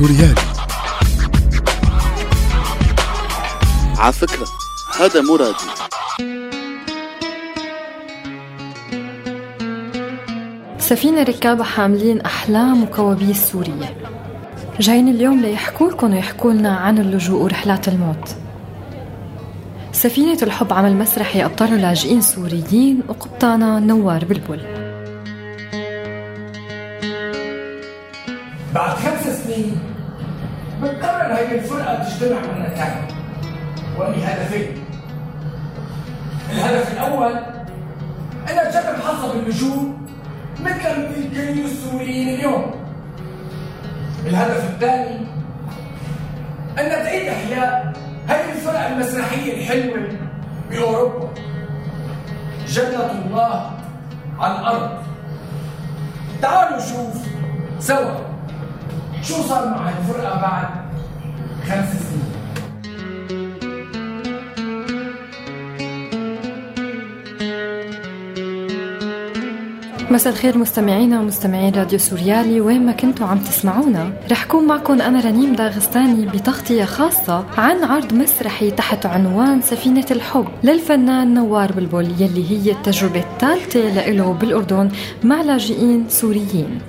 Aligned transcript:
سوريالي 0.00 0.34
على 3.98 4.12
فكرة 4.12 4.46
هذا 5.00 5.20
مو 5.20 5.36
راديو. 5.36 5.68
سفينة 10.78 11.22
ركابها 11.22 11.64
حاملين 11.64 12.20
أحلام 12.20 12.82
وكوابيس 12.82 13.52
سورية 13.52 13.96
جايين 14.80 15.08
اليوم 15.08 15.40
ليحكوا 15.40 15.90
لكم 15.90 16.12
ويحكوا 16.12 16.52
لنا 16.52 16.76
عن 16.76 16.98
اللجوء 16.98 17.42
ورحلات 17.42 17.88
الموت. 17.88 18.36
سفينة 19.92 20.38
الحب 20.42 20.72
عمل 20.72 20.96
مسرحي 20.96 21.44
أبطال 21.44 21.80
لاجئين 21.80 22.20
سوريين 22.20 23.02
وقبطانة 23.08 23.78
نوار 23.78 24.24
بلبل 24.24 24.80
بعد 28.74 28.96
خمس 28.96 29.44
سنين 29.44 29.78
بتقرر 30.82 31.34
هي 31.34 31.58
الفرقة 31.58 32.04
تجتمع 32.04 32.40
مرة 32.40 32.68
ثانية 32.68 33.06
ولهدفين 33.98 34.84
الهدف 36.50 36.92
الأول 36.92 37.32
أنها 38.50 38.70
تجرب 38.70 39.00
حظها 39.06 39.32
باللجوء 39.32 39.94
مثل 40.64 40.98
ملكي 40.98 41.64
السوريين 41.64 42.28
اليوم. 42.28 42.74
الهدف 44.26 44.70
الثاني 44.70 45.26
أنها 46.78 47.04
تعيد 47.04 47.28
إحياء 47.28 47.92
هذه 48.28 48.52
الفرق 48.52 48.86
المسرحية 48.86 49.52
الحلوة 49.52 50.08
بأوروبا. 50.70 51.28
جنة 52.68 53.10
الله 53.10 53.70
على 54.40 54.58
الأرض. 54.58 54.90
تعالوا 56.42 56.76
نشوف 56.76 57.26
سوا 57.78 58.14
شو 59.22 59.42
صار 59.42 59.68
مع 59.68 59.88
الفرقة 59.88 60.40
بعد. 60.40 60.79
خمس 61.70 61.88
سنين 61.88 62.20
مساء 70.10 70.32
الخير 70.32 70.58
مستمعينا 70.58 71.20
ومستمعين 71.20 71.74
راديو 71.74 71.98
سوريالي 71.98 72.60
وين 72.60 72.86
ما 72.86 72.92
كنتوا 72.92 73.26
عم 73.26 73.38
تسمعونا. 73.38 74.12
رح 74.30 74.44
كون 74.44 74.66
معكم 74.66 75.00
أنا 75.00 75.20
رنيم 75.20 75.54
داغستاني 75.54 76.26
بتغطية 76.26 76.84
خاصة 76.84 77.44
عن 77.58 77.84
عرض 77.84 78.12
مسرحي 78.14 78.70
تحت 78.70 79.06
عنوان 79.06 79.62
سفينة 79.62 80.06
الحب 80.10 80.46
للفنان 80.64 81.34
نوار 81.34 81.72
بلبل 81.72 82.22
يلي 82.22 82.50
هي 82.50 82.72
التجربة 82.72 83.20
الثالثة 83.20 83.80
لإله 83.80 84.32
بالأردن 84.32 84.90
مع 85.24 85.42
لاجئين 85.42 86.08
سوريين. 86.08 86.80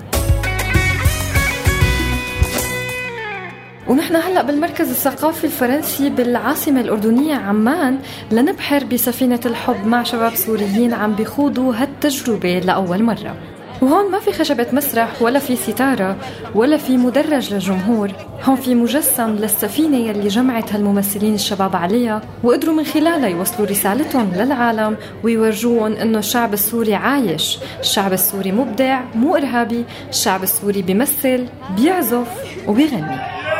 ونحن 3.92 4.16
هلأ 4.16 4.42
بالمركز 4.42 4.90
الثقافي 4.90 5.44
الفرنسي 5.44 6.10
بالعاصمة 6.10 6.82
الأردنية 6.82 7.36
عمان 7.36 8.00
لنبحر 8.32 8.84
بسفينة 8.84 9.40
الحب 9.46 9.88
مع 9.88 10.04
شباب 10.04 10.36
سوريين 10.36 10.94
عم 10.94 11.16
بيخوضوا 11.16 11.74
هالتجربة 11.76 12.60
لأول 12.60 13.04
مرة. 13.04 13.36
وهون 13.82 14.12
ما 14.12 14.20
في 14.20 14.32
خشبة 14.32 14.68
مسرح 14.74 15.22
ولا 15.22 15.40
في 15.40 15.56
ستارة 15.56 16.16
ولا 16.56 16.78
في 16.78 16.98
مدرج 16.98 17.54
للجمهور 17.54 18.12
هون 18.44 18.56
في 18.56 18.76
مجسم 18.76 19.30
للسفينة 19.30 19.98
يلي 19.98 20.28
جمعت 20.28 20.74
هالممثلين 20.74 21.34
الشباب 21.34 21.76
عليها 21.76 22.22
وقدروا 22.44 22.76
من 22.76 22.84
خلالها 22.84 23.28
يوصلوا 23.28 23.68
رسالتهم 23.68 24.32
للعالم 24.36 24.98
ويورجوهم 25.24 25.94
إنه 25.94 26.20
الشعب 26.20 26.54
السوري 26.54 26.96
عايش. 26.96 27.60
الشعب 27.80 28.14
السوري 28.14 28.52
مبدع 28.52 29.02
مو 29.16 29.36
إرهابي 29.36 29.86
الشعب 30.10 30.44
السوري 30.44 30.82
بيمثل 30.82 31.48
بيعزف 31.78 32.28
وبيغني. 32.68 33.51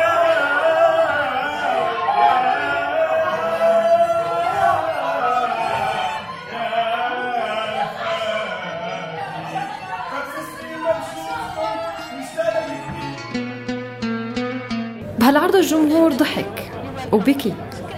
الجمهور 15.62 16.12
ضحك 16.12 16.70
وبكي 17.12 17.54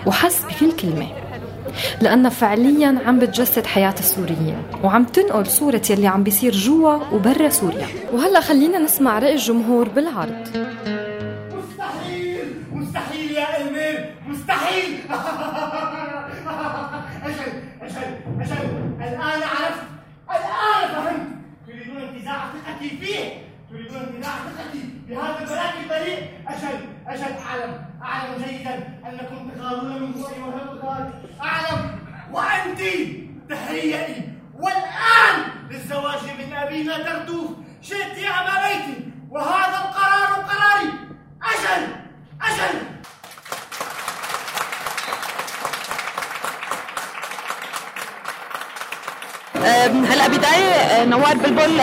وحس 0.07 0.43
بكل 0.45 0.73
كلمة 0.73 1.07
لأنها 2.01 2.31
فعليا 2.31 2.99
عم 3.07 3.19
بتجسد 3.19 3.67
حياة 3.67 3.95
السوريين 3.99 4.57
وعم 4.83 5.05
تنقل 5.05 5.47
صورة 5.47 5.83
يلي 5.91 6.07
عم 6.07 6.23
بيصير 6.23 6.53
جوا 6.53 6.95
وبرا 7.13 7.49
سوريا. 7.49 7.87
وهلأ 8.13 8.41
خلينا 8.41 8.79
نسمع 8.79 9.19
رأي 9.19 9.33
الجمهور 9.33 9.89
بالعرض. 9.89 10.49
مستحيل! 11.57 12.55
مستحيل 12.73 13.31
يا 13.31 13.47
أمير 13.63 14.15
مستحيل! 14.29 14.99
أجل 17.25 17.53
أجل 17.83 18.15
أجل. 18.41 18.65
الآن 19.01 19.43
عرفت 19.43 19.85
الآن 20.31 20.89
فهمت. 20.95 21.27
تريدون 21.67 21.97
انتزاع 21.97 22.45
ثقتي 22.53 22.89
فيه؟ 22.89 23.25
تريدون 23.71 23.97
انتزاع 23.97 24.33
ثقتي 24.35 24.84
بهذا 25.09 25.39
البلاك 25.41 25.75
البريء 25.85 26.31
أجل 26.49 26.87
أجل 27.07 27.35
أعلم 27.47 27.85
أعلم 28.03 28.45
جيدا 28.45 28.75
أنكم 29.09 29.51
تغارون 29.51 30.03
من 30.03 30.15
روحي 30.23 30.41
وهبطات 30.41 31.13
أعلم 31.43 31.99
وأنت 32.33 32.81
تهيئي 33.49 34.29
والآن 34.55 35.37
للزواج 35.71 36.21
من 36.39 36.53
أبينا 36.55 36.99
دردوف 37.03 37.51
شئت 37.83 38.19
أم 38.19 38.47
أبيت 38.57 38.99
وهذا 39.31 39.79
القرار 39.85 40.45
قراري. 40.49 40.93
أجل 41.43 41.94
هلا 50.11 50.29
بداية 50.29 51.05
نوار 51.05 51.35
بلبل 51.45 51.81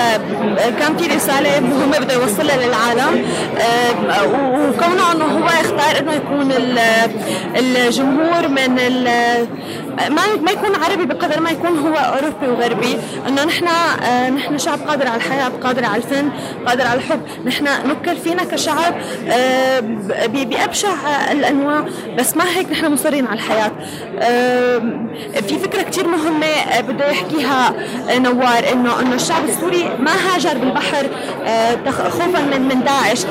كان 0.79 0.97
في 0.97 1.07
رسالة 1.16 1.59
مهمة 1.59 1.99
بده 1.99 2.13
يوصلها 2.13 2.57
للعالم. 2.57 3.25
وكونه 4.33 5.11
إنه 5.11 5.25
هو 5.25 5.47
اختار 5.47 5.99
إنه 5.99 6.13
يكون 6.13 6.51
الجمهور 7.57 8.47
من 8.47 8.79
ما 10.09 10.22
ما 10.41 10.52
يكون 10.52 10.75
عربي 10.75 11.06
بقدر 11.06 11.40
ما 11.40 11.50
يكون 11.50 11.78
هو 11.78 11.96
أوروبي 11.96 12.47
وغربي. 12.47 12.97
إنه 13.28 13.44
نحن 13.44 13.66
نحن 14.35 14.57
شعب 14.57 14.79
قادر 14.79 15.07
على 15.07 15.18
الحياة 15.18 15.52
قادر 15.63 15.85
على 15.85 15.97
الفن 15.97 16.29
قادر 16.68 16.88
على 16.88 17.00
الحب. 17.00 17.22
نحن 17.46 17.68
نكل 17.85 18.18
فينا 18.18 18.44
كشعب 18.44 18.96
بأبشع 20.34 20.94
الأنواع. 21.31 21.85
بس 22.18 22.38
ما 22.38 22.44
هيك 22.56 22.72
نحن 22.72 22.94
مصرين 22.94 23.28
على 23.28 23.35
الحياة. 23.35 23.72
في 25.47 25.59
فكرة 25.59 25.81
كثير 25.81 26.08
مهمة 26.08 26.81
بده 26.81 27.09
يحكيها 27.09 27.73
نوار. 28.09 28.72
انه 28.73 29.02
إنه 29.02 29.16
الشعب 29.16 29.46
السوري 29.46 29.90
ما 30.00 30.12
هاجر 30.12 30.58
بالبحر 30.58 31.09
خوفا 32.09 32.41
من 32.41 32.62
من 32.62 32.84
داعش. 32.84 33.25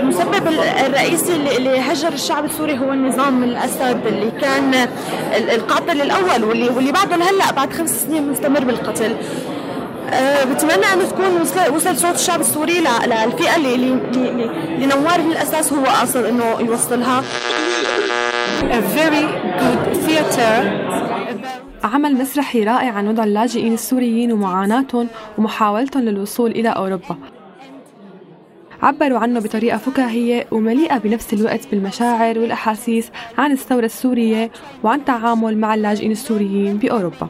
المسبب 0.00 0.48
الرئيسي 0.86 1.36
اللي 1.56 1.80
هجر 1.80 2.12
الشعب 2.12 2.44
السوري 2.44 2.78
هو 2.78 2.92
النظام 2.92 3.44
الأسد 3.44 4.06
اللي 4.06 4.30
كان 4.40 4.51
القاتل 5.34 6.00
الأول 6.02 6.44
واللي 6.44 6.68
واللي 6.68 6.92
بعده 6.92 7.16
لهلأ 7.16 7.52
بعد 7.52 7.72
خمس 7.72 8.02
سنين 8.02 8.30
مستمر 8.30 8.64
بالقتل. 8.64 9.16
أه 10.10 10.44
بتمنى 10.44 10.86
انه 10.94 11.04
تكون 11.10 11.40
وصل, 11.40 11.74
وصل 11.74 11.96
صوت 11.96 12.14
الشعب 12.14 12.40
السوري 12.40 12.80
للفئة 12.80 13.56
اللي 13.56 13.74
اللي, 13.74 13.92
اللي 14.74 14.86
نوار 14.86 15.20
من 15.22 15.32
الأساس 15.32 15.72
هو 15.72 15.84
قاصد 15.84 16.24
إنه 16.24 16.60
يوصلها. 16.60 17.22
A 18.62 18.80
very 18.96 19.24
good 19.60 19.96
theater. 20.06 20.64
عمل 21.84 22.14
مسرحي 22.14 22.64
رائع 22.64 22.92
عن 22.92 23.08
وضع 23.08 23.24
اللاجئين 23.24 23.74
السوريين 23.74 24.32
ومعاناتهم 24.32 25.08
ومحاولتهم 25.38 26.02
للوصول 26.02 26.50
إلى 26.50 26.68
أوروبا. 26.68 27.16
عبروا 28.82 29.18
عنه 29.18 29.40
بطريقة 29.40 29.78
فكاهية 29.78 30.46
ومليئة 30.50 30.98
بنفس 30.98 31.34
الوقت 31.34 31.68
بالمشاعر 31.70 32.38
والأحاسيس 32.38 33.10
عن 33.38 33.52
الثورة 33.52 33.84
السورية 33.84 34.50
وعن 34.82 34.98
التعامل 34.98 35.58
مع 35.58 35.74
اللاجئين 35.74 36.12
السوريين 36.12 36.76
بأوروبا. 36.76 37.28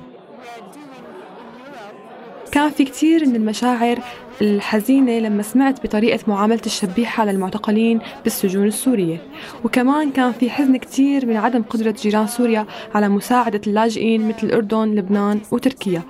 كان 2.52 2.70
في 2.70 2.84
كتير 2.84 3.26
من 3.26 3.36
المشاعر 3.36 3.98
الحزينة 4.42 5.18
لما 5.18 5.42
سمعت 5.42 5.86
بطريقة 5.86 6.18
معاملة 6.26 6.60
الشبيحة 6.66 7.24
للمعتقلين 7.24 8.00
بالسجون 8.24 8.66
السورية. 8.66 9.22
وكمان 9.64 10.10
كان 10.10 10.32
في 10.32 10.50
حزن 10.50 10.76
كتير 10.76 11.26
من 11.26 11.36
عدم 11.36 11.62
قدرة 11.62 11.94
جيران 12.02 12.26
سوريا 12.26 12.66
على 12.94 13.08
مساعدة 13.08 13.60
اللاجئين 13.66 14.28
مثل 14.28 14.46
الأردن، 14.46 14.94
لبنان 14.94 15.40
وتركيا. 15.50 16.02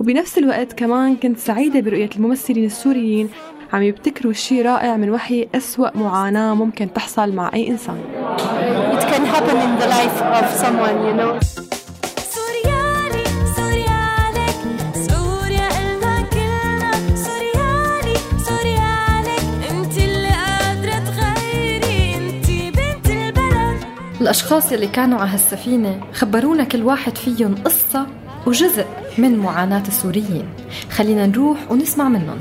وبنفس 0.00 0.38
الوقت 0.38 0.72
كمان 0.72 1.16
كنت 1.16 1.38
سعيدة 1.38 1.80
برؤية 1.80 2.10
الممثلين 2.16 2.64
السوريين 2.64 3.28
عم 3.72 3.82
يبتكروا 3.82 4.32
شيء 4.32 4.62
رائع 4.66 4.96
من 4.96 5.10
وحي 5.10 5.48
أسوأ 5.54 5.96
معاناة 5.96 6.54
ممكن 6.54 6.92
تحصل 6.92 7.32
مع 7.32 7.50
أي 7.54 7.68
إنسان. 7.68 7.98
It 8.92 9.02
can 9.12 9.24
happen 9.34 9.56
in 9.66 9.72
the 9.82 9.88
life 9.96 10.18
of 10.38 10.46
someone, 10.62 10.98
you 11.06 11.14
know. 11.20 11.40
الأشخاص 24.20 24.72
اللي 24.72 24.86
كانوا 24.86 25.18
على 25.18 25.30
هالسفينة 25.30 26.00
خبرونا 26.12 26.64
كل 26.64 26.82
واحد 26.82 27.18
فيهم 27.18 27.54
قصة 27.64 28.06
وجزء 28.46 28.86
من 29.18 29.38
معاناة 29.38 29.82
السوريين. 29.88 30.48
خلينا 30.90 31.26
نروح 31.26 31.58
ونسمع 31.70 32.08
منهم. 32.08 32.38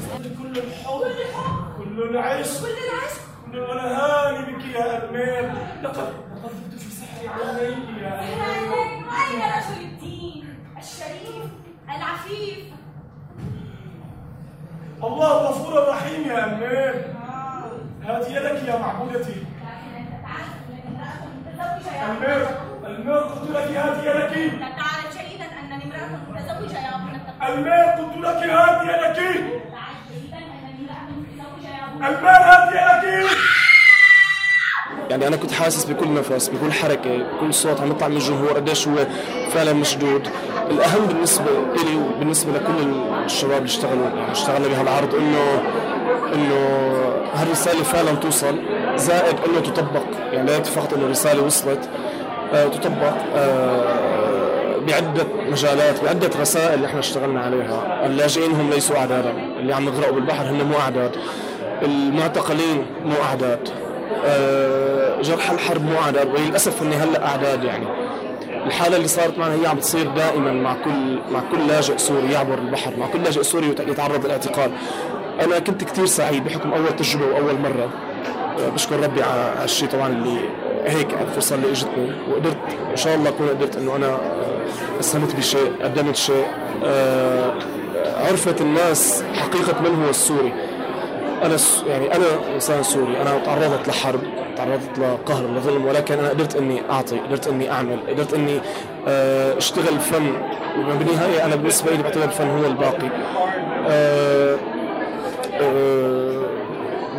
لقد 5.83 5.97
لقد 5.97 6.51
ذقت 6.51 6.79
في 6.79 6.91
سحر 6.91 7.29
عينيك 7.29 8.01
يا 8.01 8.19
أين 8.19 9.41
رجل 9.41 9.81
الدين. 9.81 10.55
الشريف 10.77 11.45
العفيف. 11.95 12.65
الله 15.03 15.33
غفور 15.33 15.89
رحيم 15.89 16.27
يا 16.27 16.43
ارمين 16.43 17.03
هات 18.03 18.29
يدك 18.29 18.67
يا 18.67 18.79
معبودتي. 18.79 19.45
المير 22.09 22.47
المير 22.85 23.17
قلت 23.17 23.51
لك 23.51 23.77
هات 23.77 24.03
يدك. 24.03 24.59
تعرف 24.59 25.17
جيدا 25.17 25.45
أنني 25.45 25.83
امرأة 25.83 26.19
متزوجة 26.29 26.79
يا 26.79 26.95
ابن 27.15 27.53
المير 27.53 27.83
قلت 27.83 28.17
لك 28.17 28.49
هات 28.49 28.81
يدك. 28.81 29.17
تعرف 29.71 30.01
جيدا 30.11 30.37
أنني 30.37 30.71
امرأة 30.79 31.09
متزوجة 31.11 31.69
يا 31.69 31.85
ابن 31.85 32.05
المير 32.05 32.29
هات 32.31 32.69
يدك. 32.73 33.29
يعني 35.09 35.27
أنا 35.27 35.35
كنت 35.35 35.51
حاسس 35.51 35.85
بكل 35.85 36.13
نفس 36.13 36.47
بكل 36.49 36.71
حركة 36.71 37.17
بكل 37.17 37.53
صوت 37.53 37.81
عم 37.81 37.91
يطلع 37.91 38.07
من 38.07 38.15
الجمهور 38.15 38.51
قديش 38.53 38.87
هو 38.87 38.95
فعلا 39.51 39.73
مشدود. 39.73 40.27
الأهم 40.71 41.05
بالنسبة 41.07 41.45
لي 41.75 41.95
وبالنسبة 41.95 42.51
لكل 42.51 42.91
الشباب 43.25 43.57
اللي 43.57 43.65
اشتغلوا 43.65 44.05
يعني 44.17 44.31
اشتغلنا 44.31 44.67
بهالعرض 44.67 45.15
إنه 45.15 45.61
إنه 46.33 46.55
هالرسالة 47.33 47.83
فعلا 47.83 48.11
توصل 48.15 48.55
زائد 48.95 49.35
إنه 49.47 49.59
تطبق. 49.59 50.03
يعني 50.33 50.51
لا 50.51 50.63
فقط 50.63 50.93
إنه 50.93 51.05
الرسالة 51.05 51.43
وصلت 51.43 51.89
آه 52.53 52.67
تطبق 52.67 53.13
آه 53.35 54.77
بعدة 54.87 55.25
مجالات 55.51 56.03
بعدة 56.03 56.29
رسائل 56.41 56.73
اللي 56.73 56.87
إحنا 56.87 56.99
اشتغلنا 56.99 57.41
عليها. 57.41 58.05
اللاجئين 58.05 58.51
هم 58.51 58.69
ليسوا 58.69 58.97
أعدادا 58.97 59.33
اللي 59.59 59.73
عم 59.75 59.87
يغرقوا 59.87 60.13
بالبحر 60.13 60.45
هن 60.45 60.63
مو 60.63 60.79
أعداد. 60.79 61.11
المعتقلين 61.83 62.85
مو 63.05 63.15
أعداد. 63.29 63.69
آه، 64.25 65.21
جرحى 65.21 65.53
الحرب 65.53 65.81
مو 65.85 65.97
أعداد 65.97 66.27
وللأسف 66.27 66.81
هن 66.83 66.93
هلأ 66.93 67.25
أعداد 67.27 67.63
يعني. 67.63 67.85
الحالة 68.65 68.95
اللي 68.97 69.07
صارت 69.07 69.37
معنا 69.37 69.53
هي 69.61 69.67
عم 69.67 69.77
تصير 69.79 70.07
دائما 70.07 70.51
مع 70.51 70.73
كل 70.73 71.19
مع 71.31 71.39
كل 71.51 71.67
لاجئ 71.67 71.97
سوري 71.97 72.31
يعبر 72.31 72.57
البحر 72.57 72.93
مع 72.97 73.07
كل 73.07 73.23
لاجئ 73.23 73.43
سوري 73.43 73.67
يت- 73.67 73.79
يتعرض 73.79 74.25
للاعتقال. 74.25 74.71
أنا 75.41 75.59
كنت 75.59 75.83
كتير 75.83 76.05
سعيد 76.05 76.43
بحكم 76.43 76.73
أول 76.73 76.95
تجربة 76.95 77.25
وأول 77.25 77.59
مرة. 77.59 77.89
آه، 78.59 78.69
بشكر 78.69 78.99
ربي 79.03 79.23
على 79.23 79.53
هالشيء 79.61 79.87
طبعا 79.89 80.07
اللي 80.07 80.39
هيك 80.85 81.07
الفرصة 81.21 81.55
اللي 81.55 81.71
إجتني 81.71 82.11
وقدرت 82.31 82.57
إن 82.91 82.97
شاء 82.97 83.15
الله 83.15 83.29
أكون 83.29 83.47
قدرت 83.49 83.75
إنه 83.75 83.95
أنا 83.95 84.07
آه، 84.07 84.19
أسهمت 84.99 85.35
بشيء 85.35 85.71
قدمت 85.83 86.15
شيء. 86.15 86.45
عرفت 88.29 88.61
الناس 88.61 89.23
حقيقة 89.33 89.81
من 89.81 90.03
هو 90.03 90.09
السوري. 90.09 90.53
أنا. 91.43 91.57
يعني 91.87 92.15
أنا 92.15 92.25
إنسان 92.55 92.83
سوري. 92.83 93.21
أنا 93.21 93.39
تعرضت 93.45 93.87
لحرب 93.87 94.21
تعرضت 94.57 94.99
لقهر 94.99 95.43
لظلم 95.47 95.85
ولكن 95.85 96.19
أنا 96.19 96.29
قدرت 96.29 96.55
إني 96.55 96.81
أعطي 96.91 97.19
قدرت 97.19 97.47
إني 97.47 97.71
أعمل 97.71 97.99
قدرت 98.09 98.33
إني 98.33 98.59
آه، 99.07 99.57
أشتغل 99.57 99.99
فن. 99.99 100.31
وبالنهاية 100.79 101.45
أنا 101.45 101.55
بالنسبة 101.55 101.91
لي 101.91 102.03
بعتبر 102.03 102.23
الفن 102.23 102.49
هو 102.49 102.65
الباقي. 102.65 103.09
آه، 103.87 104.57
آه، 105.61 106.41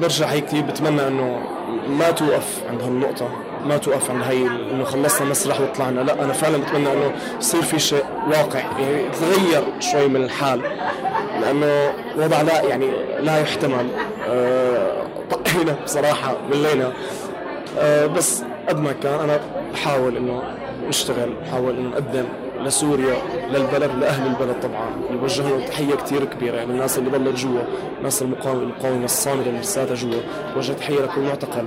برجع 0.01 0.27
هيك 0.27 0.45
كثير 0.45 0.63
بتمنى 0.63 1.07
إنه 1.09 1.41
ما 1.89 2.11
توقف 2.11 2.61
عند 2.71 2.83
هالنقطة 2.83 3.29
ما 3.67 3.77
توقف 3.77 4.11
عند 4.11 4.23
هي 4.23 4.47
إنه 4.47 4.85
خلصنا 4.85 5.31
مسرح 5.31 5.61
وطلعنا. 5.61 6.01
لا 6.01 6.25
أنا 6.25 6.33
فعلا 6.33 6.59
بتمنى 6.59 6.93
إنه 6.93 7.13
يصير 7.39 7.63
في 7.63 7.79
شيء 7.79 8.05
واقع 8.29 8.59
يعني 8.59 9.07
يتغير 9.07 9.63
شوي 9.81 10.09
من 10.09 10.25
الحال. 10.25 10.63
لأنه 11.41 11.93
وضع 12.19 12.43
لا 12.43 12.63
يعني 12.63 12.87
لا 13.21 13.39
يحتمل. 13.41 13.87
طقينا 15.31 15.77
بصراحة 15.85 16.37
ملينا 16.51 16.93
آه، 17.79 18.07
بس 18.07 18.43
قد 18.69 18.81
ما 18.81 18.93
كان 18.93 19.21
أنا 19.21 19.41
بحاول 19.73 20.17
إنه 20.17 20.43
نشتغل 20.89 21.33
بحاول 21.43 21.77
إنه 21.77 21.89
نقدم 21.89 22.25
لسوريا 22.61 23.15
للبلد 23.51 23.91
لأهل 24.01 24.27
البلد 24.27 24.61
طبعا. 24.63 24.91
بوجه 25.21 25.49
لهم 25.49 25.61
تحية 25.61 25.95
كثير 25.95 26.25
كبيرة 26.25 26.57
يعني 26.57 26.71
الناس 26.71 26.99
اللي 26.99 27.11
ضلت 27.11 27.37
جوا 27.37 27.61
الناس 27.99 28.23
المقاومة 28.23 28.63
المقاومة 28.63 29.05
الصامدة 29.05 29.47
اللي 29.47 29.61
لساتها 29.61 29.95
جوا. 29.95 30.21
بوجه 30.55 30.73
تحية 30.73 31.01
لكل 31.01 31.21
معتقل 31.21 31.65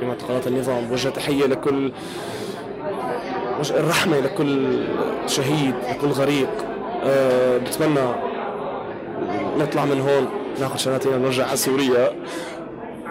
بمعتقلات 0.00 0.46
النظام. 0.46 0.84
بوجه 0.88 1.08
تحية 1.08 1.46
لكل 1.46 1.92
الرحمة 3.70 4.20
لكل 4.20 4.78
شهيد 5.26 5.74
لكل 5.90 6.08
غريق. 6.08 6.48
أه 7.04 7.58
بتمنى 7.58 8.08
نطلع 9.58 9.84
من 9.84 10.00
هون. 10.00 10.28
ناخذ 10.60 10.76
شنطتنا 10.76 11.18
نرجع 11.18 11.46
على 11.46 11.56
سوريا. 11.56 12.12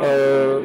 أه 0.03 0.61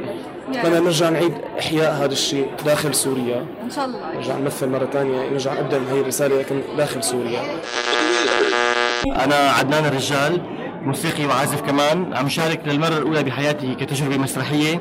بتمنى 0.50 0.80
نرجع 0.80 1.08
نعيد 1.08 1.34
إحياء 1.58 1.92
هذا 1.92 2.12
الشيء 2.12 2.46
داخل 2.66 2.94
سوريا. 2.94 3.46
إن 3.64 3.70
شاء 3.70 3.84
الله. 3.84 4.00
نرجع 4.14 4.36
نمثل 4.36 4.68
مرة 4.68 4.88
ثانية 4.92 5.28
نرجع 5.30 5.52
نقدم 5.52 5.84
هي 5.90 6.00
الرسالة 6.00 6.38
لكن 6.38 6.62
داخل 6.76 7.02
سوريا. 7.04 7.40
أنا 9.06 9.34
عدنان 9.34 9.84
الرجال 9.84 10.40
موسيقي 10.82 11.26
وعازف 11.26 11.60
كمان. 11.60 12.14
عم 12.14 12.28
شارك 12.28 12.60
للمرة 12.66 12.98
الأولى 12.98 13.22
بحياتي 13.22 13.74
كتجربة 13.74 14.16
مسرحية. 14.16 14.80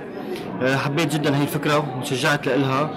أه، 0.62 0.78
حبيت 0.78 1.14
جدا 1.14 1.38
هي 1.38 1.42
الفكرة 1.42 1.98
وتشجعت 1.98 2.48
لإلها. 2.48 2.90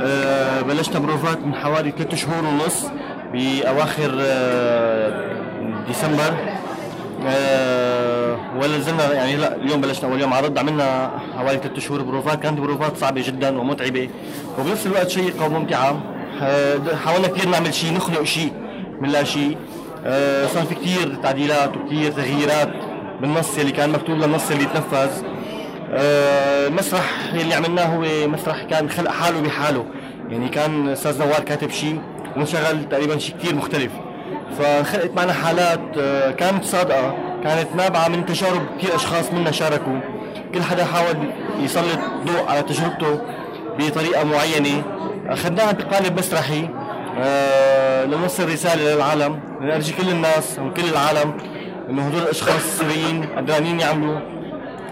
أه، 0.00 0.60
بلشنا 0.60 0.98
بروفات 0.98 1.38
من 1.38 1.54
حوالي 1.54 1.90
ثلاثة 1.98 2.16
شهور 2.16 2.44
ونص 2.44 2.86
بأواخر 3.32 4.16
أه، 4.20 5.24
ديسمبر. 5.88 6.34
ولا 8.56 8.78
زلنا 8.78 9.12
يعني 9.12 9.36
لا 9.36 9.56
اليوم 9.56 9.80
بلشنا 9.80 10.10
أول 10.10 10.20
يوم. 10.20 10.32
عرض 10.32 10.58
عملنا 10.58 11.10
حوالي 11.38 11.58
ثلاث 11.58 11.78
شهور 11.78 12.02
بروفات. 12.02 12.42
كانت 12.42 12.60
بروفات 12.60 12.96
صعبة 12.96 13.22
جدا 13.26 13.58
ومتعبة. 13.58 14.08
وبنفس 14.58 14.86
الوقت 14.86 15.08
شيقة 15.08 15.46
وممتعة. 15.46 16.00
أه، 16.42 16.96
حاولنا 17.04 17.28
كثير 17.28 17.48
نعمل 17.48 17.74
شيء 17.74 17.92
نخلق 17.92 18.22
شيء 18.22 18.52
من 19.00 19.08
لا 19.08 19.24
شيء. 19.24 19.56
أه، 20.06 20.46
صار 20.46 20.62
في 20.62 20.74
كثير 20.74 21.14
تعديلات 21.22 21.76
وكثير 21.76 22.12
تغييرات 22.12 22.72
بالنص 23.20 23.58
اللي 23.58 23.72
كان 23.72 23.90
مكتوب 23.90 24.18
للنص 24.18 24.50
اللي 24.50 24.64
تنفذ 24.64 25.10
آه، 25.92 26.66
المسرح 26.66 27.04
اللي 27.34 27.54
عملناه 27.54 27.84
هو 27.84 28.28
مسرح 28.28 28.62
كان 28.62 28.90
خلق 28.90 29.10
حاله 29.10 29.40
بحاله. 29.40 29.84
يعني 30.28 30.48
كان 30.48 30.88
أستاذ 30.88 31.18
نوار 31.18 31.40
كاتب 31.40 31.70
شيء 31.70 32.00
وانشغل 32.36 32.88
تقريبا 32.90 33.18
شيء 33.18 33.36
كثير 33.36 33.54
مختلف. 33.54 33.92
فخلقت 34.58 35.10
معنا 35.16 35.32
حالات 35.32 35.80
آه، 35.98 36.30
كانت 36.30 36.64
صادقة. 36.64 37.29
كانت 37.44 37.68
نابعه 37.76 38.08
من 38.08 38.26
تجارب 38.26 38.62
كثير 38.78 38.94
أشخاص 38.94 39.32
منا 39.32 39.50
شاركوا. 39.50 40.00
كل 40.54 40.62
حدا 40.62 40.84
حاول 40.84 41.16
يسلط 41.58 41.98
ضوء 42.26 42.48
على 42.48 42.62
تجربته 42.62 43.20
بطريقة 43.78 44.24
معينة. 44.24 44.82
أخذناها 45.26 45.72
بقالب 45.72 46.18
مسرحي. 46.18 46.68
آه، 47.18 48.04
لنوصل 48.04 48.52
رسالة 48.52 48.94
للعالم. 48.94 49.40
لنرجي 49.60 49.92
كل 49.92 50.08
الناس 50.08 50.58
وكل 50.58 50.84
العالم 50.84 51.34
إنه 51.90 52.08
هدول 52.08 52.22
الأشخاص 52.22 52.54
السوريين 52.54 53.26
قدرانين 53.36 53.80
يعملوا 53.80 54.20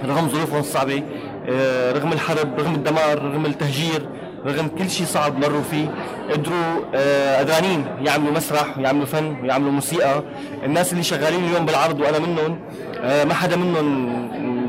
رغم 0.05 0.29
ظروفهم 0.29 0.61
الصعبة. 0.61 1.03
آه، 1.49 1.93
رغم 1.93 2.13
الحرب 2.13 2.61
رغم 2.61 2.75
الدمار 2.75 3.23
رغم 3.23 3.47
التهجير. 3.47 4.09
رغم 4.47 4.69
كل 4.79 4.91
شيء 4.91 5.07
صعب 5.07 5.39
مروا 5.39 5.63
فيه 5.71 5.87
قدروا 6.33 6.81
آه، 6.95 7.39
قدرانين 7.39 7.85
يعملوا 8.03 8.33
مسرح 8.33 8.79
ويعملوا 8.79 9.07
فن 9.07 9.37
ويعملوا 9.43 9.73
موسيقى. 9.73 10.23
الناس 10.65 10.93
اللي 10.93 11.03
شغالين 11.03 11.45
اليوم 11.45 11.67
بالعرض 11.67 12.01
وأنا 12.01 12.19
منهم 12.19 12.59
آه، 13.03 13.25
ما 13.25 13.35
حدا 13.35 13.57
منهم 13.57 14.19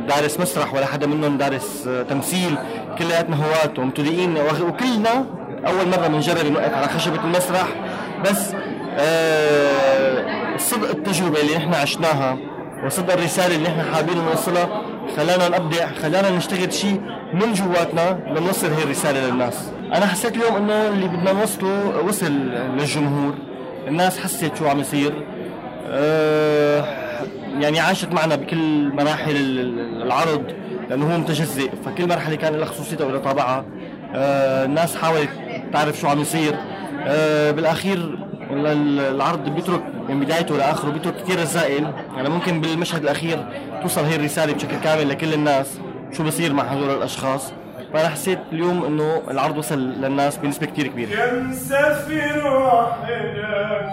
دارس 0.07 0.39
مسرح 0.39 0.73
ولا 0.73 0.85
حدا 0.85 1.07
منهم 1.07 1.37
دارس 1.37 1.87
آه، 1.87 2.03
تمثيل. 2.03 2.55
كلياتنا 2.99 3.35
هواة 3.35 3.73
ومبتدئين 3.79 4.37
وكلنا 4.67 5.25
أول 5.67 5.87
مرة 5.91 6.07
بنجرب 6.07 6.45
نوقف 6.51 6.73
على 6.73 6.87
خشبة 6.87 7.23
المسرح. 7.23 7.67
بس 8.25 8.51
آه، 8.99 10.57
صدق 10.57 10.89
التجربة 10.89 11.41
اللي 11.41 11.55
نحن 11.55 11.73
عشناها 11.73 12.37
وصدق 12.85 13.13
الرسالة 13.13 13.55
اللي 13.55 13.67
نحن 13.69 13.93
حابين 13.95 14.17
نوصلها 14.17 14.81
خلانا 15.17 15.57
نبدع 15.59 15.87
خلانا 16.01 16.29
نشتغل 16.29 16.73
شيء 16.73 17.01
من 17.33 17.53
جواتنا 17.53 18.19
لنوصل 18.27 18.67
هي 18.71 18.83
الرسالة 18.83 19.27
للناس. 19.27 19.71
أنا 19.93 20.05
حسيت 20.05 20.35
اليوم 20.35 20.55
إنه 20.55 20.87
اللي 20.87 21.07
بدنا 21.07 21.33
نوصله 21.33 21.99
وصل 22.07 22.31
للجمهور. 22.77 23.33
الناس 23.87 24.19
حست 24.19 24.55
شو 24.59 24.67
عم 24.67 24.79
يصير. 24.79 25.13
آه، 25.87 26.85
يعني 27.59 27.79
عاشت 27.79 28.13
معنا 28.13 28.35
بكل 28.35 28.89
مراحل 28.93 29.35
ال- 29.35 30.01
العرض 30.03 30.43
لأنه 30.89 31.13
هو 31.13 31.17
متجزئ. 31.17 31.69
فكل 31.85 32.07
مرحلة 32.07 32.35
كان 32.35 32.53
لها 32.55 32.65
خصوصيتها 32.65 33.05
ولها 33.07 33.19
طابعها. 33.19 33.65
آه، 34.15 34.65
الناس 34.65 34.95
حاولت 34.95 35.29
تعرف 35.73 35.99
شو 35.99 36.07
عم 36.07 36.21
يصير. 36.21 36.55
آه، 37.07 37.51
بالأخير 37.51 37.97
ال- 38.51 38.99
العرض 39.15 39.49
بيترك 39.49 39.83
من 40.09 40.19
بدايته 40.19 40.57
لآخره 40.57 40.89
بيترك 40.89 41.15
كثير 41.23 41.41
رسائل. 41.41 41.91
يعني 42.15 42.29
ممكن 42.29 42.61
بالمشهد 42.61 43.03
الأخير 43.03 43.45
توصل 43.81 44.01
هي 44.03 44.15
الرسالة 44.15 44.53
بشكل 44.53 44.75
كامل 44.83 45.09
لكل 45.09 45.33
الناس. 45.33 45.79
شو 46.11 46.23
بصير 46.23 46.53
مع 46.53 46.63
هذول 46.63 46.89
الأشخاص؟ 46.89 47.53
فأنا 47.93 48.09
حسيت 48.09 48.39
اليوم 48.51 48.85
إنه 48.85 49.21
العرض 49.31 49.57
وصل 49.57 49.79
للناس 49.79 50.37
بنسبة 50.37 50.65
كثير 50.65 50.87
كبيرة. 50.87 51.09
يا 51.09 51.33
مسافر 51.33 52.47
وحدك 52.47 53.89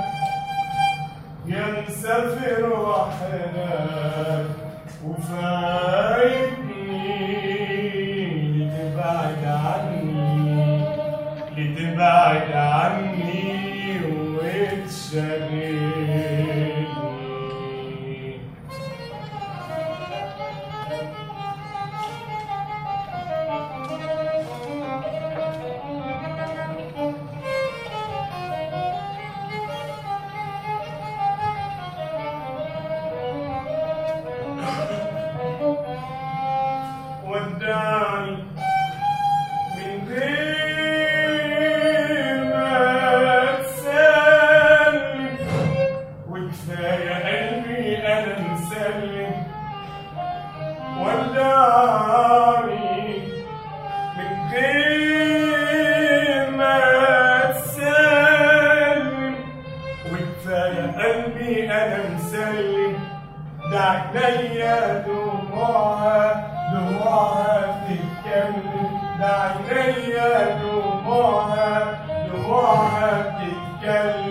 يا 1.47 1.85
مسافر 1.89 2.73
وحدك 2.73 4.47
وفايتني 5.05 6.67
لتبعد 8.59 9.45
عني 9.45 10.85
لتبعد 11.57 12.53
عني 12.53 14.01
وتشغلني. 14.37 15.67
عينيا 64.15 65.05
دموعها 65.07 66.47
دموعها 66.73 67.81
بتتكلم 67.85 68.91
ده 69.21 69.37
عينيا 69.71 70.59
دموعها 70.63 71.99
دموعها 72.33 73.11
بتتكلم 73.39 74.26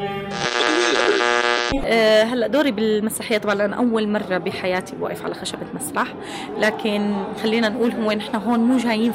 آه، 1.84 2.24
هلا 2.24 2.48
دوري 2.48 2.72
بالمسرحية 2.72 3.38
طبعا 3.38 3.66
أنا 3.66 3.76
أول 3.76 4.08
مرة 4.08 4.38
بحياتي 4.38 4.96
بوقف 4.96 5.26
على 5.26 5.34
خشبة 5.34 5.66
مسرح. 5.74 6.14
لكن 6.58 7.16
خلينا 7.44 7.70
نقول 7.70 7.92
هو 7.92 8.12
نحن 8.12 8.36
هون 8.36 8.60
مو 8.60 8.78
جايين 8.78 9.14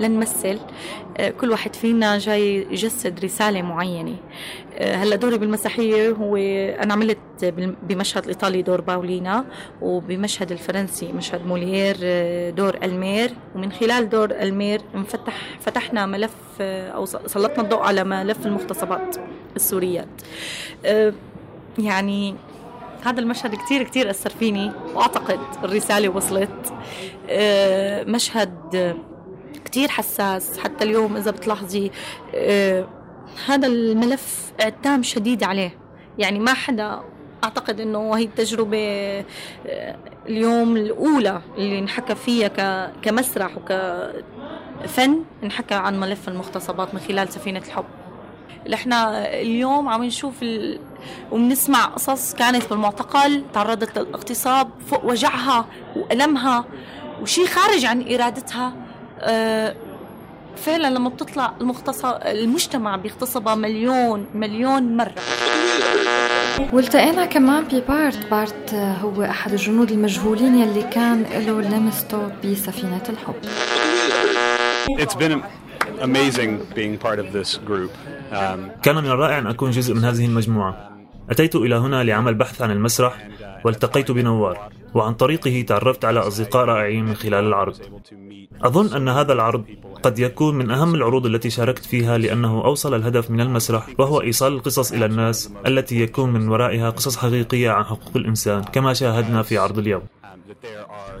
لنمثل. 0.00 0.58
آه، 1.18 1.30
كل 1.30 1.50
واحد 1.50 1.74
فينا 1.76 2.18
جاي 2.18 2.66
يجسد 2.70 3.24
رسالة 3.24 3.62
معينة. 3.62 4.16
آه، 4.78 4.94
هلا 4.94 5.16
دوري 5.16 5.38
بالمسرحية 5.38 6.10
هو 6.10 6.36
أنا 6.36 6.92
عملت 6.92 7.18
بمشهد 7.82 8.22
الإيطالي 8.22 8.62
دور 8.62 8.80
باولينا 8.80 9.44
وبمشهد 9.82 10.52
الفرنسي 10.52 11.12
مشهد 11.12 11.46
موليير 11.46 11.96
آه، 12.02 12.50
دور 12.50 12.78
ألمير. 12.82 13.30
ومن 13.54 13.72
خلال 13.72 14.08
دور 14.08 14.30
ألمير 14.30 14.80
انفتح 14.94 15.34
فتحنا 15.60 16.06
ملف 16.06 16.34
أو 16.60 17.04
سلطنا 17.04 17.64
الضوء 17.64 17.80
على 17.80 18.04
ملف 18.04 18.46
المغتصبات 18.46 19.16
السوريات. 19.56 20.08
يعني 21.78 22.34
هذا 23.04 23.20
المشهد 23.20 23.54
كتير 23.54 23.82
كتير 23.82 24.10
أثر 24.10 24.30
فيني 24.30 24.72
وأعتقد 24.94 25.40
الرسالة 25.64 26.08
وصلت. 26.08 26.72
آه، 27.28 28.04
مشهد 28.04 28.96
كتير 29.64 29.88
حساس 29.88 30.58
حتى 30.58 30.84
اليوم 30.84 31.16
إذا 31.16 31.30
بتلاحظي 31.30 31.90
آه، 32.34 32.86
هذا 33.46 33.66
الملف 33.66 34.52
اعتام 34.60 35.02
شديد 35.02 35.42
عليه. 35.42 35.78
يعني 36.18 36.38
ما 36.38 36.54
حدا 36.54 37.00
أعتقد 37.44 37.80
أنه 37.80 38.16
هي 38.16 38.24
التجربة 38.24 38.78
آه، 39.66 39.96
اليوم 40.28 40.76
الأولى 40.76 41.42
اللي 41.58 41.78
انحكى 41.78 42.14
فيها 42.14 42.92
كمسرح 43.02 43.56
وكفن 43.56 45.24
انحكى 45.42 45.74
عن 45.74 46.00
ملف 46.00 46.28
المغتصبات 46.28 46.94
من 46.94 47.00
خلال 47.00 47.28
سفينة 47.28 47.58
الحب. 47.58 47.84
إحنا 48.74 49.28
اليوم 49.40 49.88
عم 49.88 50.04
نشوف 50.04 50.42
ال... 50.42 50.80
وبنسمع 51.30 51.84
قصص 51.84 52.34
كانت 52.34 52.70
بالمعتقل 52.70 53.42
تعرضت 53.54 53.98
للاغتصاب 53.98 54.68
فوق 54.90 55.04
وجعها 55.04 55.66
وألمها 55.96 56.64
وشي 57.22 57.46
خارج 57.46 57.84
عن 57.84 58.14
إرادتها. 58.14 58.72
آه، 59.20 59.74
فعلا 60.56 60.90
لما 60.90 61.08
بتطلع 61.08 61.52
المغتصب 61.60 62.14
المجتمع 62.22 62.96
بيغتصبها 62.96 63.54
مليون 63.54 64.26
مليون 64.34 64.96
مرة. 64.96 65.14
والتقينا 66.72 67.26
كمان 67.26 67.64
ببارت. 67.64 68.30
بارت 68.30 68.74
هو 68.74 69.22
أحد 69.22 69.52
الجنود 69.52 69.90
المجهولين 69.90 70.58
يلي 70.58 70.82
كان 70.82 71.22
له 71.22 71.60
لمسته 71.60 72.28
بسفينة 72.44 73.02
الحب. 73.08 73.34
It's 75.00 75.14
been 75.14 75.61
Um, 78.32 78.80
كان 78.82 78.96
من 78.96 79.06
الرائع 79.06 79.38
أن 79.38 79.46
أكون 79.46 79.70
جزء 79.70 79.94
من 79.94 80.04
هذه 80.04 80.24
المجموعة. 80.26 80.92
أتيت 81.30 81.56
إلى 81.56 81.74
هنا 81.74 82.04
لعمل 82.04 82.34
بحث 82.34 82.62
عن 82.62 82.70
المسرح 82.70 83.28
والتقيت 83.64 84.10
بنوار 84.10 84.68
وعن 84.94 85.14
طريقه 85.14 85.64
تعرفت 85.68 86.04
على 86.04 86.20
أصدقاء 86.20 86.64
رائعين 86.64 87.04
من 87.04 87.14
خلال 87.14 87.44
العرض. 87.44 87.76
أظن 88.62 88.96
أن 88.96 89.08
هذا 89.08 89.32
العرض 89.32 89.64
قد 90.02 90.18
يكون 90.18 90.54
من 90.54 90.70
أهم 90.70 90.94
العروض 90.94 91.26
التي 91.26 91.50
شاركت 91.50 91.84
فيها 91.84 92.18
لأنه 92.18 92.64
أوصل 92.64 92.94
الهدف 92.94 93.30
من 93.30 93.40
المسرح 93.40 93.86
وهو 93.98 94.20
إيصال 94.20 94.52
القصص 94.52 94.92
إلى 94.92 95.06
الناس 95.06 95.52
التي 95.66 96.00
يكون 96.00 96.32
من 96.32 96.48
ورائها 96.48 96.90
قصص 96.90 97.16
حقيقية 97.16 97.70
عن 97.70 97.84
حقوق 97.84 98.16
الإنسان 98.16 98.62
كما 98.62 98.92
شاهدنا 98.94 99.42
في 99.42 99.58
عرض 99.58 99.78
اليوم. 99.78 100.02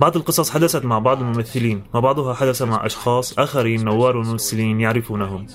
بعض 0.00 0.16
القصص 0.16 0.50
حدثت 0.50 0.84
مع 0.84 0.98
بعض 0.98 1.20
الممثلين 1.20 1.84
وبعضها 1.94 2.34
حدث 2.34 2.62
مع 2.62 2.86
أشخاص 2.86 3.38
آخرين 3.38 3.84
نوار 3.84 4.16
وممثلين 4.16 4.80
يعرفونهم. 4.80 5.46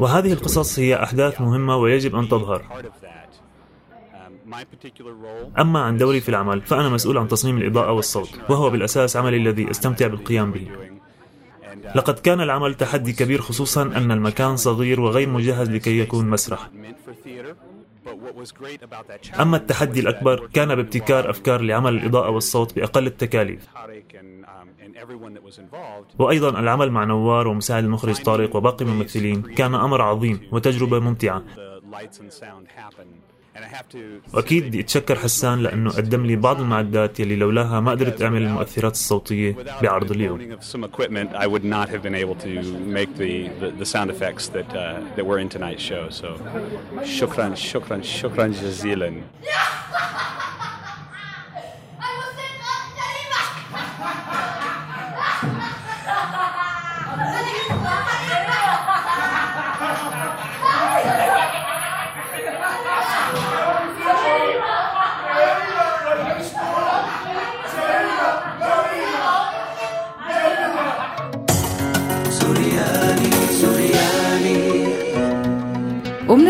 وهذه 0.00 0.32
القصص 0.32 0.78
هي 0.78 1.02
أحداث 1.02 1.40
مهمة 1.40 1.76
ويجب 1.76 2.16
أن 2.16 2.28
تظهر. 2.28 2.62
أما 5.58 5.80
عن 5.80 5.96
دوري 5.96 6.20
في 6.20 6.28
العمل 6.28 6.60
فأنا 6.60 6.88
مسؤول 6.88 7.18
عن 7.18 7.28
تصميم 7.28 7.58
الإضاءة 7.58 7.92
والصوت 7.92 8.40
وهو 8.48 8.70
بالأساس 8.70 9.16
عملي 9.16 9.36
الذي 9.36 9.70
أستمتع 9.70 10.06
بالقيام 10.06 10.52
به. 10.52 10.68
لقد 11.94 12.18
كان 12.18 12.40
العمل 12.40 12.74
تحدي 12.74 13.12
كبير 13.12 13.40
خصوصا 13.40 13.82
أن 13.82 14.12
المكان 14.12 14.56
صغير 14.56 15.00
وغير 15.00 15.28
مجهز 15.28 15.70
لكي 15.70 15.98
يكون 15.98 16.30
مسرح. 16.30 16.70
أما 19.42 19.56
التحدي 19.56 20.00
الأكبر 20.00 20.46
كان 20.46 20.74
بابتكار 20.74 21.30
أفكار 21.30 21.60
لعمل 21.60 21.94
الإضاءة 21.94 22.30
والصوت 22.30 22.74
بأقل 22.76 23.06
التكاليف. 23.06 23.66
وأيضا 26.18 26.60
العمل 26.60 26.90
مع 26.90 27.04
نوار 27.04 27.48
ومساعد 27.48 27.84
المخرج 27.84 28.22
طارق 28.22 28.56
وباقي 28.56 28.84
الممثلين 28.84 29.42
كان 29.42 29.74
أمر 29.74 30.02
عظيم 30.02 30.40
وتجربة 30.52 30.98
ممتعة. 30.98 31.42
وأكيد 34.34 34.66
بدي 34.66 34.80
أتشكر 34.80 35.18
حسان 35.18 35.58
لأنه 35.58 35.90
قدم 35.90 36.26
لي 36.26 36.36
بعض 36.36 36.60
المعدات 36.60 37.20
يلي 37.20 37.36
لولاها 37.36 37.80
ما 37.80 37.90
قدرت 37.90 38.22
أعمل 38.22 38.42
المؤثرات 38.42 38.92
الصوتية 38.92 39.56
بعرض 39.82 40.10
اليوم. 40.10 40.56
Of 40.56 40.64
some 40.64 40.84
equipment, 40.84 41.34
I 41.34 41.46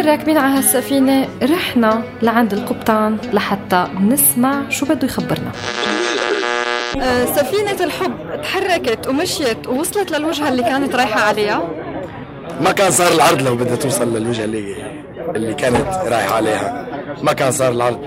الراكبين 0.07 0.39
على 0.39 0.59
هالسفينة 0.59 1.29
رحنا 1.43 2.03
لعند 2.23 2.53
القبطان 2.53 3.19
لحتى 3.33 3.87
نسمع 4.01 4.63
شو 4.71 4.87
بده 4.87 5.07
يخبرنا. 5.07 5.53
سفينة 7.37 7.85
الحب 7.85 8.13
تحركت 8.43 9.09
ومشيت 9.09 9.67
ووصلت 9.69 10.11
للوجهة 10.11 10.49
اللي 10.49 10.63
كانت 10.63 10.95
رايحة 10.95 11.21
عليها؟ 11.21 11.63
ما 12.61 12.73
كان 12.73 12.91
صار 12.91 13.13
العرض 13.13 13.43
لو 13.43 13.57
بدها 13.57 13.77
توصل 13.77 14.17
للوجهة 14.17 14.45
اللي 14.45 14.75
اللي 15.37 15.55
كانت 15.55 15.87
رايحة 16.07 16.35
عليها. 16.35 16.87
ما 17.23 17.33
كان 17.33 17.53
صار 17.53 17.73
العرض. 17.73 17.99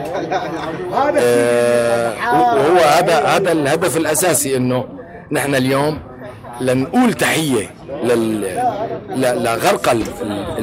آه 1.18 2.14
وهو 2.56 2.78
هذا 2.78 3.20
هذا 3.26 3.52
الهدف 3.52 3.98
الأساسي 3.98 4.58
إنه 4.58 4.86
نحن 5.32 5.56
اليوم 5.56 6.00
لنقول 6.62 7.14
تحية 7.14 7.70
لل... 8.04 8.42
ل- 9.16 9.44
لغرق 9.44 9.90
ال- 9.92 10.02
ال- 10.22 10.32
ال- 10.58 10.59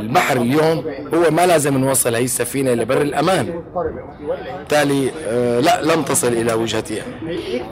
البحر 0.00 0.36
اليوم 0.36 0.84
هو 1.14 1.30
ما 1.30 1.46
لازم 1.46 1.78
نوصل 1.78 2.14
هي 2.14 2.24
السفينه 2.24 2.74
لبر 2.74 3.02
الأمان. 3.02 3.62
بالتالي 4.58 5.10
آه، 5.28 5.60
لا 5.60 5.82
لم 5.82 6.02
تصل 6.02 6.32
إلى 6.32 6.52
وجهتها. 6.52 7.02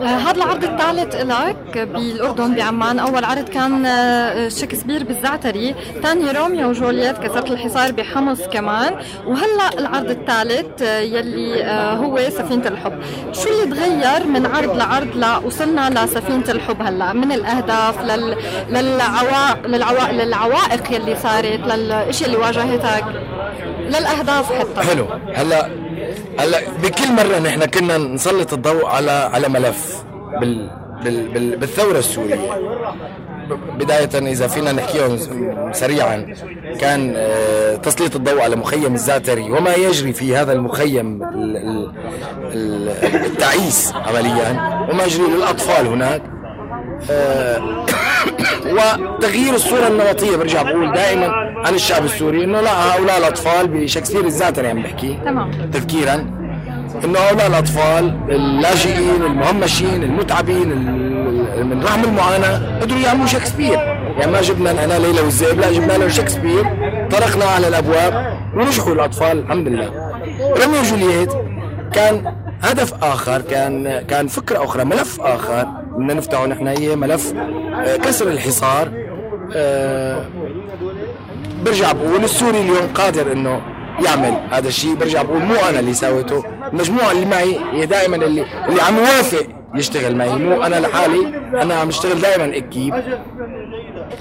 آه، 0.02 0.04
هذا 0.04 0.36
العرض 0.36 0.64
الثالث 0.64 1.14
لك 1.16 1.78
بالأردن 1.78 2.54
بعمان 2.54 2.98
أول 2.98 3.24
عرض 3.24 3.48
كان 3.48 3.86
آه، 3.86 4.48
شكسبير 4.48 5.04
بالزعتري. 5.04 5.74
ثاني 6.02 6.30
روميو 6.30 6.68
وجولييت 6.68 7.18
كسرت 7.18 7.50
الحصار 7.50 7.92
بحمص 7.92 8.40
كمان. 8.52 8.94
وهلأ 9.26 9.78
العرض 9.78 10.10
الثالث 10.10 10.82
يلي 10.82 11.64
هو 12.02 12.18
سفينة 12.30 12.68
الحب. 12.68 12.92
شو 13.32 13.48
اللي 13.48 13.76
تغير 13.76 14.26
من 14.26 14.46
عرض 14.46 14.76
لعرض؟ 14.76 15.16
لوصلنا 15.16 15.90
لسفينة 15.90 16.44
الحب 16.48 16.82
هلأ. 16.82 17.12
من 17.12 17.32
الأهداف 17.32 18.02
لل... 18.02 18.36
للعوائق 18.70 19.66
للعوا... 19.66 20.12
للعوائق 20.12 20.92
يلي 20.92 21.16
صارت 21.16 21.60
للأشياء 22.22 22.28
اللي 22.28 22.36
واجهتك 22.46 23.04
للأهداف 23.80 24.52
حتى. 24.52 24.80
حلو. 24.88 25.06
هلا 25.34 25.70
هلا 26.38 26.58
بكل 26.82 27.12
مرة 27.12 27.38
نحن 27.38 27.64
كنا 27.64 27.98
نسلط 27.98 28.52
الضوء 28.52 28.86
على 28.86 29.10
على 29.10 29.48
ملف 29.48 30.04
بال 30.40 30.70
بال 31.04 31.28
بال 31.28 31.56
بالثورة 31.56 31.98
السورية. 31.98 32.36
بداية 33.78 34.32
إذا 34.32 34.46
فينا 34.46 34.72
نحكيهم 34.72 35.18
سريعا 35.72 36.34
كان 36.80 37.12
آه، 37.16 37.76
تسليط 37.76 38.16
الضوء 38.16 38.40
على 38.40 38.56
مخيم 38.56 38.94
الزعتري 38.94 39.50
وما 39.52 39.74
يجري 39.74 40.12
في 40.12 40.36
هذا 40.36 40.52
المخيم 40.52 41.22
ال- 41.22 41.56
ال- 41.56 41.92
ال- 42.54 43.24
التعيس 43.26 43.92
عمليا 44.08 44.50
وما 44.90 45.04
يجري 45.04 45.26
للأطفال 45.26 45.86
هناك. 45.86 46.22
آه، 47.10 47.84
وتغيير 48.76 49.54
الصورة 49.54 49.86
النمطية 49.88 50.36
برجع 50.36 50.62
بقول 50.62 50.92
دائما 50.92 51.26
عن 51.66 51.74
الشعب 51.74 52.04
السوري 52.04 52.44
إنه 52.44 52.60
لا 52.60 52.70
هؤلاء 52.96 53.18
الأطفال 53.18 53.68
بشكسبير 53.68 54.24
الزعتري 54.24 54.68
عم 54.68 54.82
بحكي. 54.82 55.18
تمام. 55.24 55.50
تذكيرا 55.72 56.14
إنه 57.04 57.18
هؤلاء 57.18 57.46
الأطفال 57.46 58.18
اللاجئين 58.30 59.22
المهمشين 59.22 60.02
المتعبين 60.02 60.72
ال- 60.72 61.66
من 61.66 61.82
رحم 61.84 62.04
المعاناة 62.04 62.80
قدروا 62.80 63.00
يعملوا 63.00 63.26
شكسبير. 63.26 63.78
يعني 64.18 64.32
ما 64.32 64.40
جبنا 64.40 64.84
أنا 64.84 64.98
ليلى 64.98 65.20
والذئب 65.20 65.60
لا 65.60 65.72
جبنا 65.72 65.92
له 65.92 66.08
شكسبير. 66.08 66.64
طرقنا 67.10 67.44
على 67.44 67.68
الأبواب 67.68 68.38
ونجحوا 68.56 68.92
الأطفال 68.92 69.38
الحمد 69.38 69.68
لله. 69.68 69.90
روميو 70.64 70.80
وجولييت 70.80 71.32
كان 71.92 72.34
هدف 72.62 73.04
آخر 73.04 73.40
كان 73.40 74.00
كان 74.08 74.26
فكرة 74.26 74.64
أخرى 74.64 74.84
ملف 74.84 75.20
آخر 75.20 75.64
بدنا 75.92 76.14
نفتحه 76.14 76.46
نحن 76.46 76.66
هي 76.66 76.96
ملف 76.96 77.32
آه، 77.86 77.96
كسر 77.96 78.28
الحصار. 78.28 78.88
آه، 79.56 80.24
برجع 81.66 81.92
بقول 81.92 82.24
السوري 82.24 82.60
اليوم 82.60 82.86
قادر 82.94 83.32
إنه 83.32 83.62
يعمل 84.04 84.34
هذا 84.50 84.68
الشيء 84.68 84.94
برجع 84.94 85.22
بقول 85.22 85.42
مو 85.42 85.54
أنا 85.54 85.80
اللي 85.80 85.94
سويته. 85.94 86.44
المجموعة 86.72 87.12
اللي 87.12 87.26
معي 87.26 87.58
هي 87.72 87.86
دائما 87.86 88.16
اللي 88.16 88.44
اللي 88.68 88.82
عم 88.82 88.96
يوافق 88.96 89.46
يشتغل 89.74 90.16
معي. 90.16 90.28
مو 90.28 90.62
أنا 90.62 90.76
لحالي. 90.76 91.26
أنا 91.62 91.74
عم 91.74 91.88
اشتغل 91.88 92.20
دائما 92.20 92.56
اكيب 92.56 92.94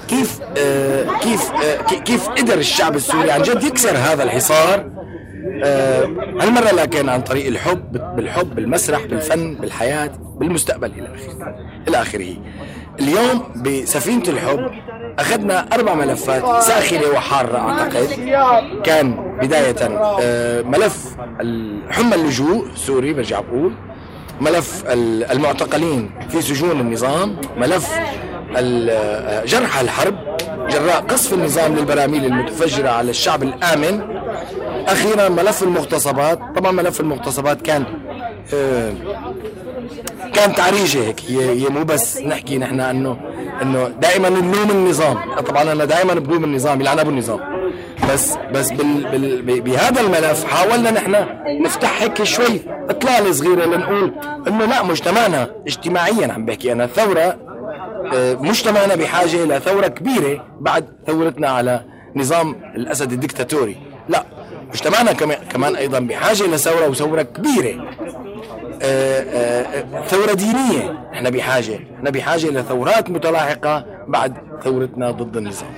كيف 0.08 0.40
آه 0.58 1.06
كيف 1.22 1.52
آه 1.52 1.82
كي- 1.82 2.00
كيف 2.00 2.30
قدر 2.30 2.54
الشعب 2.58 2.96
السوري 2.96 3.32
عن 3.32 3.42
جد 3.42 3.64
يكسر 3.64 3.98
هذا 3.98 4.24
الحصار؟ 4.24 4.90
آه 5.64 6.04
هالمرة 6.42 6.72
لكن 6.72 7.10
عن 7.10 7.22
طريق 7.22 7.48
الحب 7.48 8.16
بالحب 8.16 8.56
بالمسرح 8.56 9.06
بالفن 9.06 9.56
بالحياة 9.56 10.12
بالمستقبل 10.40 10.92
إلى 10.98 11.08
آخره. 11.16 11.56
إلى 11.88 12.02
آخره. 12.02 12.34
اليوم 13.00 13.44
بسفينة 13.56 14.24
الحب 14.28 14.72
أخذنا 15.20 15.68
أربع 15.74 15.94
ملفات 15.94 16.64
ساخره 16.64 17.10
وحارة 17.14 17.58
أعتقد. 17.58 18.08
كان 18.84 19.38
بداية 19.42 19.76
آه 20.22 20.62
ملف 20.62 21.16
حمى 21.90 22.16
اللجوء 22.16 22.68
سوري 22.76 23.14
برجع 23.14 23.40
بقول. 23.40 23.74
ملف 24.42 24.84
ال- 24.88 25.24
المعتقلين 25.32 26.12
في 26.30 26.42
سجون 26.42 26.80
النظام. 26.80 27.36
ملف 27.58 27.90
ال- 28.58 29.46
جرح 29.48 29.80
الحرب. 29.80 30.16
جراء 30.70 31.02
قصف 31.02 31.34
النظام 31.34 31.76
للبراميل 31.76 32.26
المتفجرة 32.26 32.90
على 32.90 33.10
الشعب 33.10 33.44
الآمن. 33.44 34.02
أخيرا 34.88 35.30
ملف 35.30 35.64
المغتصبات. 35.64 36.40
طبعا 36.56 36.72
ملف 36.72 37.00
المغتصبات 37.02 37.62
كان 37.62 37.84
كان 40.36 40.56
تعريجة 40.56 41.08
هيك. 41.08 41.22
هي, 41.28 41.64
هي 41.64 41.70
مو 41.70 41.84
بس 41.84 42.22
نحكي 42.22 42.58
نحن 42.58 42.80
انه 42.80 43.18
إنه 43.62 43.88
دائما 43.88 44.30
نلوم 44.30 44.72
النظام. 44.72 45.36
طبعا 45.36 45.72
أنا 45.72 45.86
دائما 45.86 46.14
بلوم 46.14 46.44
النظام 46.44 46.82
يلعن 46.82 47.00
أبو 47.00 47.10
النظام. 47.10 47.40
بس 48.14 48.38
بس 48.54 48.72
بال 48.72 49.42
بال 49.42 49.62
بهذا 49.62 50.02
الملف 50.02 50.46
حاولنا 50.46 50.92
نحن 50.92 51.16
نفتح 51.64 52.02
هيك 52.02 52.24
شوي 52.24 52.62
إطلالة 52.90 53.32
صغيرة 53.32 53.66
لنقول 53.66 54.14
إنه 54.48 54.66
لا 54.66 54.84
مجتمعنا 54.84 55.52
اجتماعيا 55.68 56.34
عم 56.34 56.46
بحكي. 56.46 56.72
أنا 56.72 56.88
ثورة 56.88 57.38
آه، 58.14 58.34
مجتمعنا 58.34 58.96
بحاجة 58.96 59.46
لثوره 59.46 59.88
كبيرة 59.88 60.46
بعد 60.60 60.86
ثورتنا 61.08 61.50
على 61.50 61.82
نظام 62.16 62.56
الأسد 62.76 63.12
الدكتاتوري. 63.12 63.76
لا 64.10 64.24
مجتمعنا 64.70 65.14
كمان 65.52 65.76
أيضا 65.76 66.00
بحاجة 66.00 66.44
لثوره 66.44 66.88
وثورة 66.90 67.22
كبيرة. 67.22 67.86
ثورة 70.08 70.34
دينية. 70.34 71.08
إحنا 71.14 71.30
بحاجة. 71.30 71.80
إحنا 71.98 72.10
بحاجة 72.10 72.48
لثورات 72.48 73.10
متلاحقة 73.10 73.86
بعد 74.08 74.34
ثورتنا 74.64 75.12
ضد 75.12 75.38
النظام. 75.38 75.70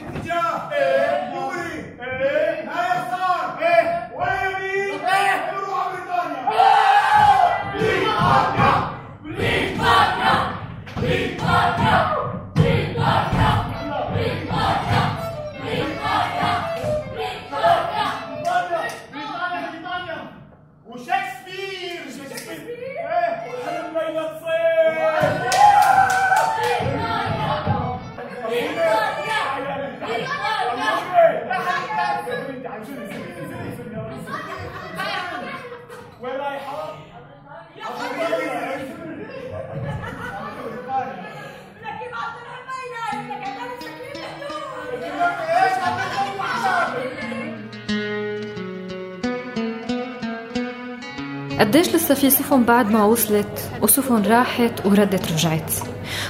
قديش 51.68 51.96
لسه 51.96 52.16
في 52.16 52.30
سفن 52.30 52.64
بعد 52.64 52.92
ما 52.92 53.04
وصلت 53.04 53.72
وسفن 53.82 54.22
راحت 54.24 54.86
وردت 54.86 55.32
رجعت. 55.32 55.72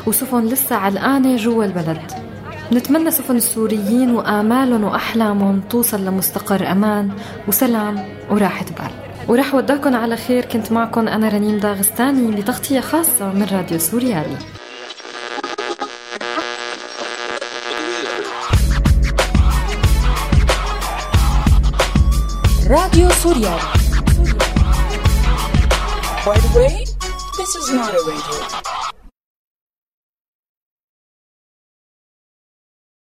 وسفن 0.07 0.45
لسه 0.45 0.75
علقانة 0.75 1.35
جوا 1.35 1.65
البلد. 1.65 2.11
نتمنى 2.71 3.11
سفن 3.11 3.35
السوريين 3.35 4.15
وآمالهم 4.15 4.83
وأحلامهم 4.83 5.61
توصل 5.69 6.05
لمستقر 6.05 6.71
أمان 6.71 7.11
وسلام 7.47 8.05
وراحة 8.29 8.65
بال. 8.65 8.91
ورح 9.27 9.55
وداكم 9.55 9.95
على 9.95 10.17
خير 10.17 10.45
كنت 10.45 10.71
معكم 10.71 11.07
أنا 11.07 11.29
رنيم 11.29 11.57
داغستاني 11.57 12.35
بتغطية 12.35 12.79
خاصة 12.79 13.33
من 13.33 13.47
راديو 13.51 13.79
سوريالي. 13.79 14.37
Radio 22.69 23.09
Suryani. 23.23 23.76
By 26.27 26.37
the 26.39 26.59
way, 26.59 26.83
this 27.37 27.55
is 27.55 27.71
not 27.71 27.93
a 27.93 28.03
radio. 28.05 28.76